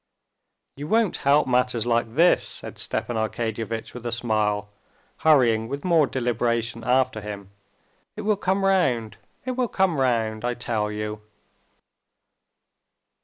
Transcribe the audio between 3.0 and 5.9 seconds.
Arkadyevitch with a smile, hurrying with